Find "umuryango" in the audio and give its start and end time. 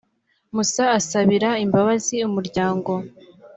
2.29-2.91